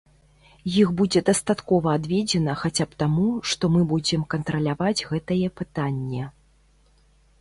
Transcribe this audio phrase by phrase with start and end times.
[0.83, 6.23] Іх будзе дастаткова адведзена хаця б таму, што мы будзем кантраляваць гэтае пытанне.